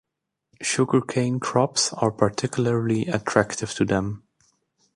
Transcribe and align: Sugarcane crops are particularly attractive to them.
Sugarcane 0.63 1.39
crops 1.39 1.93
are 1.93 2.09
particularly 2.09 3.05
attractive 3.05 3.71
to 3.75 3.85
them. 3.85 4.23